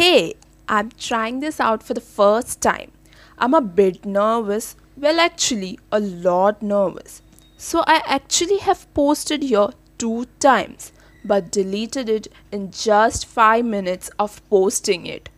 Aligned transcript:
Hey, 0.00 0.32
I'm 0.66 0.92
trying 0.92 1.40
this 1.40 1.60
out 1.60 1.82
for 1.82 1.92
the 1.92 2.00
first 2.00 2.62
time. 2.62 2.92
I'm 3.36 3.52
a 3.52 3.60
bit 3.60 4.06
nervous. 4.06 4.74
Well, 4.96 5.20
actually, 5.20 5.78
a 5.92 6.00
lot 6.00 6.62
nervous. 6.62 7.20
So, 7.58 7.84
I 7.86 8.00
actually 8.06 8.56
have 8.60 8.86
posted 8.94 9.42
here 9.42 9.68
two 9.98 10.24
times 10.38 10.92
but 11.22 11.52
deleted 11.52 12.08
it 12.08 12.28
in 12.50 12.70
just 12.70 13.26
5 13.26 13.62
minutes 13.66 14.10
of 14.18 14.40
posting 14.48 15.04
it. 15.04 15.28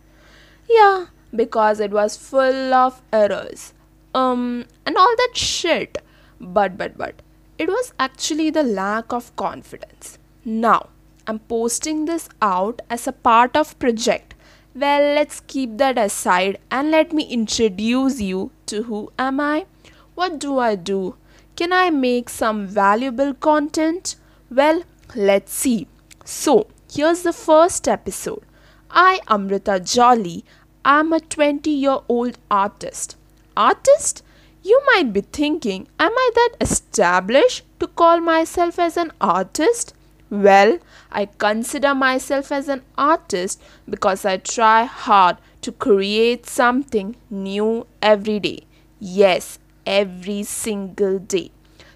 Yeah, 0.69 1.07
because 1.35 1.81
it 1.81 1.91
was 1.91 2.15
full 2.15 2.73
of 2.73 3.01
errors. 3.11 3.73
Um, 4.15 4.63
and 4.85 4.95
all 4.95 5.13
that 5.17 5.31
shit. 5.35 5.97
But, 6.39 6.77
but, 6.77 6.97
but, 6.97 7.21
it 7.57 7.67
was 7.67 7.93
actually 7.99 8.49
the 8.49 8.63
lack 8.63 9.11
of 9.11 9.35
confidence. 9.35 10.19
Now, 10.45 10.87
I'm 11.27 11.39
posting 11.39 12.05
this 12.05 12.29
out 12.41 12.81
as 12.89 13.07
a 13.07 13.11
part 13.11 13.57
of 13.57 13.77
project. 13.77 14.35
Well, 14.75 15.13
let's 15.13 15.39
keep 15.39 15.77
that 15.77 15.99
aside 15.99 16.57
and 16.71 16.89
let 16.89 17.13
me 17.13 17.23
introduce 17.25 18.19
you 18.19 18.49
to 18.65 18.83
who 18.83 19.11
am 19.19 19.39
I? 19.39 19.67
What 20.15 20.39
do 20.39 20.57
I 20.57 20.73
do? 20.73 21.15
Can 21.55 21.71
I 21.71 21.91
make 21.91 22.27
some 22.27 22.65
valuable 22.65 23.35
content? 23.35 24.15
Well, 24.49 24.81
let's 25.15 25.53
see. 25.53 25.87
So, 26.25 26.65
here's 26.91 27.21
the 27.21 27.33
first 27.33 27.87
episode. 27.87 28.41
I, 28.89 29.19
Amrita 29.29 29.79
Jolly, 29.79 30.43
I'm 30.83 31.13
a 31.13 31.19
20 31.19 31.69
year 31.69 31.99
old 32.07 32.39
artist. 32.49 33.15
Artist? 33.55 34.23
You 34.63 34.81
might 34.87 35.13
be 35.13 35.21
thinking, 35.21 35.87
am 35.99 36.13
I 36.17 36.29
that 36.33 36.55
established 36.59 37.63
to 37.79 37.87
call 37.87 38.21
myself 38.21 38.79
as 38.79 38.97
an 38.97 39.11
artist? 39.21 39.93
Well, 40.32 40.78
I 41.10 41.26
consider 41.26 41.94
myself 41.94 42.52
as 42.52 42.68
an 42.68 42.82
artist 42.96 43.62
because 43.88 44.24
I 44.24 44.36
try 44.36 44.84
hard 44.84 45.38
to 45.62 45.72
create 45.72 46.46
something 46.46 47.16
new 47.30 47.86
every 48.02 48.38
day. 48.38 48.64
Yes, 49.00 49.58
every 49.86 50.42
single 50.42 51.18
day. 51.18 51.50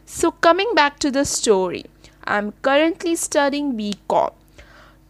So, 0.06 0.30
coming 0.30 0.74
back 0.74 0.98
to 1.00 1.10
the 1.10 1.24
story, 1.24 1.84
I'm 2.24 2.52
currently 2.62 3.16
studying 3.16 3.74
BCom. 3.76 4.32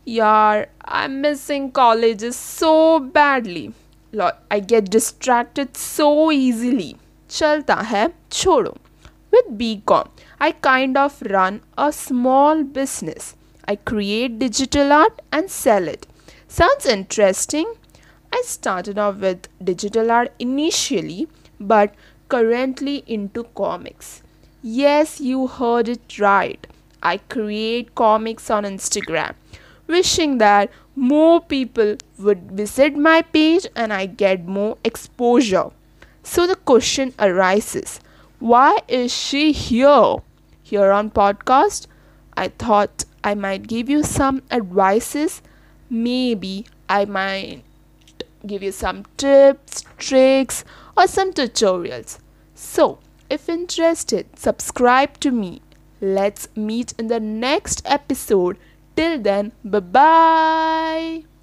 Yeah, 0.05 0.67
I'm 0.85 1.21
missing 1.21 1.71
colleges 1.71 2.37
so 2.37 2.99
badly. 2.99 3.73
I 4.51 4.61
get 4.61 4.91
distracted 4.91 5.77
so 5.77 6.31
easily. 6.33 6.97
चलता 7.31 7.75
है 7.75 8.13
छोड़ो 8.33 8.75
with 9.38 9.58
BCom 9.58 10.10
I 10.40 10.52
kind 10.52 10.98
of 10.98 11.22
run 11.22 11.62
a 11.78 11.92
small 11.92 12.64
business. 12.64 13.36
I 13.68 13.76
create 13.76 14.40
digital 14.40 14.94
art 14.94 15.22
and 15.32 15.50
sell 15.50 15.88
it. 15.88 16.06
Sounds 16.48 16.86
interesting. 16.86 17.74
I 18.32 18.42
started 18.46 19.00
off 19.00 19.18
with 19.18 19.48
digital 19.64 20.12
art 20.12 20.32
initially 20.40 21.28
but 21.60 21.96
currently 22.30 23.04
into 23.08 23.44
comics. 23.56 24.22
Yes 24.62 25.20
you 25.20 25.48
heard 25.48 25.90
it 25.90 26.20
right. 26.20 26.68
I 27.02 27.18
create 27.18 27.96
comics 27.96 28.50
on 28.50 28.64
Instagram 28.64 29.34
wishing 29.88 30.38
that 30.38 30.70
more 30.96 31.40
people 31.42 31.96
would 32.20 32.52
visit 32.52 32.96
my 32.98 33.22
page 33.22 33.68
and 33.76 33.94
I 33.94 34.06
get 34.06 34.46
more 34.46 34.78
exposure. 34.84 35.70
So 36.24 36.46
the 36.46 36.56
question 36.56 37.14
arises 37.20 38.00
why 38.40 38.80
is 38.88 39.14
she 39.14 39.52
here? 39.52 40.18
Here 40.62 40.92
on 40.92 41.12
podcast, 41.12 41.88
I 42.36 42.50
thought 42.50 43.06
I 43.24 43.36
might 43.36 43.68
give 43.68 43.90
you 43.90 44.04
some 44.04 44.44
advices. 44.52 45.42
Maybe 45.90 46.66
I 46.90 47.06
might 47.06 47.64
give 48.46 48.62
you 48.62 48.72
some 48.72 49.06
tips, 49.18 49.84
tricks, 49.98 50.64
or 50.96 51.08
some 51.08 51.34
tutorials. 51.34 52.20
So, 52.54 53.00
if 53.30 53.50
interested, 53.50 54.38
subscribe 54.38 55.20
to 55.22 55.32
me. 55.32 55.62
Let's 56.00 56.48
meet 56.56 56.94
in 56.98 57.08
the 57.08 57.20
next 57.20 57.82
episode. 57.86 58.58
Till 58.96 59.20
then, 59.20 59.52
bye 59.64 59.80
bye. 59.80 61.37